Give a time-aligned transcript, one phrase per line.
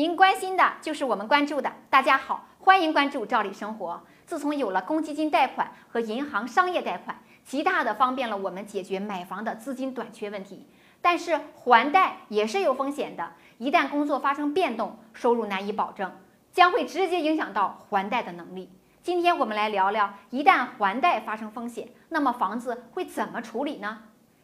[0.00, 1.70] 您关心的就是我们关注的。
[1.90, 4.02] 大家好，欢迎关注赵丽生活。
[4.24, 10.66] 自从有了公积金贷款和银行商业贷款，极大的方便了我们解决买房的资金短缺问题。
[11.02, 16.10] 但是还贷也是有风险的，一旦工作发生变动，收入难以保证，
[16.50, 18.70] 将会直接影响到还贷的能力。
[19.02, 23.98] 今天我们来聊聊，一旦还贷发生风险，那么房子会怎么处理呢？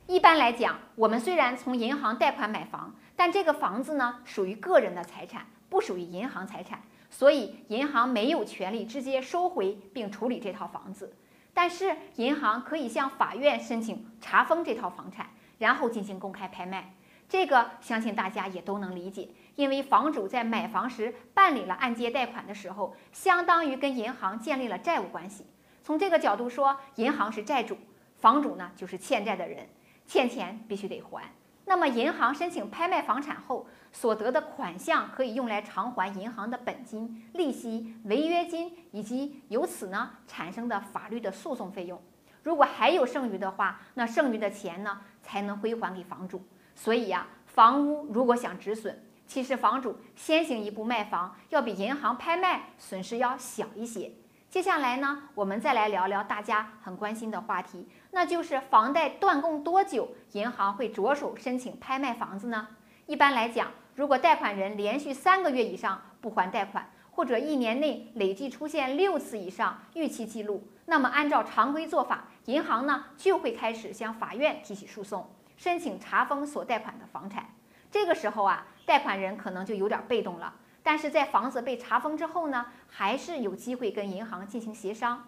[0.07, 11.17] 一般来讲，我们虽然从银行贷款买房，但这个房子呢属于个人的财产，不属于银行财产，所以银行没有权利直接收回并处理这套房子。
[11.55, 16.93] 但是银行可以向法院申请查封这套房产，然后进行公开拍卖。
[17.29, 25.47] 这个相信大家也都能理解，因为房主在买房时办理了按揭贷款的时候，相当于跟银行建立了债务关系。
[25.83, 27.79] 从这个角度说，银行是债主，
[28.19, 29.67] 房主呢就是欠债的人。
[30.07, 31.33] 欠钱必须得还，
[31.69, 42.01] 那么银行申请拍卖房产后所得的款项可以用来偿还银行的本金、利息、违约金以及由此呢产生的法律的诉讼费用。
[42.45, 46.41] 如果还有剩余的话，那剩余的钱呢才能归还给房主。
[46.77, 54.13] 所以呀，房屋如果想止损，其实房主先行一步卖房，要比银行拍卖损失要小一些。
[54.49, 62.69] 接下来呢，我们再来聊聊大家很关心的话题，那就是房贷断供多久，银行会着手申请拍卖房子呢？
[63.07, 77.45] 一般来讲，如果贷款人连续三个月以上不还贷款，或者一年内累计出现六次以上逾期记录，那么按照常规做法，银行呢就会开始向法院提起诉讼，申请查封所贷款的房产。
[77.91, 80.55] 这个时候啊，贷款人可能就有点被动了。
[80.87, 85.27] 但是在房子被查封之后呢，还是有机会跟银行进行协商。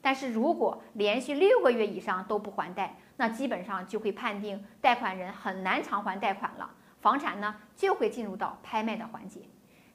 [0.00, 9.40] 但是如果连续六个月以上都不还贷，那基本上就会判定贷款人很难偿还贷款了，房产呢就会进入到拍卖的环节。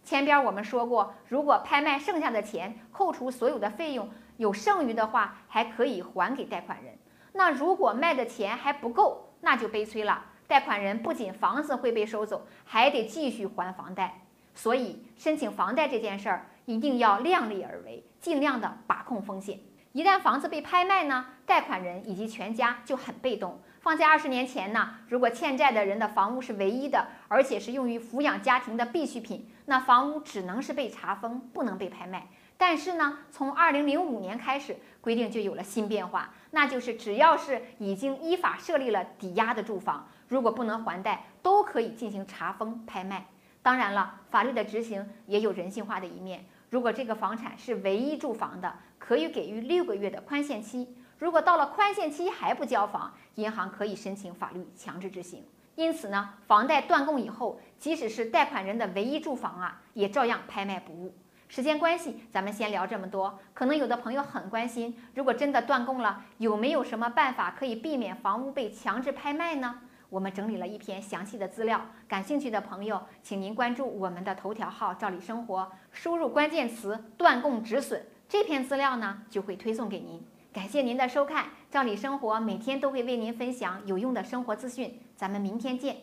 [0.03, 6.93] 前边我们说过，如果拍卖剩下的钱扣除所有的费用有剩余的话，还可以还给贷款人。
[7.31, 14.19] 那如果卖的钱还不够，那就悲催了，贷款人不仅房子会被收走，还得继续还房贷。
[14.55, 19.59] 所以，申请房贷这件事儿一定要量力而为，尽量的把控风险。
[19.91, 23.61] 一旦房子被拍卖呢，贷款人以及全家就很被动。
[23.79, 32.27] 放在二十年前呢，如果欠债的人的房屋是唯一的，而且是用于抚养家庭的必需品，那房屋只能是被查封，不能被拍卖。
[32.57, 43.27] 但是呢，从二零零五年开始，规定就有了新变化，那就是只要是已经依法设立了抵押的住房，如果不能还贷，都可以进行查封拍卖。
[43.65, 46.45] 当然了，法律的执行也有人性化的一面。
[46.69, 50.95] 如果这个房产是唯一住房的，可以给予六个月的宽限期。
[51.17, 55.43] 如果到了宽限期还不交房，银行可以申请法律强制执行。
[55.73, 61.11] 因此呢，房贷断供以后，即使是贷款人的唯一住房啊，也照样拍卖不误。
[61.47, 63.39] 时间关系，咱们先聊这么多。
[63.55, 69.81] 可能有的朋友很关心，如果真的断供了，有没有什么办法可以避免房屋被强制拍卖呢？
[70.15, 80.25] 我们整理了一篇详细的资料，感兴趣的朋友，请您关注我们的头条号“照理生活”，输入关键词“断供止损”，这篇资料呢就会推送给您。
[80.53, 85.97] 感谢您的收看，照理生活每天都会为您分享有用的生活资讯，咱们明天见。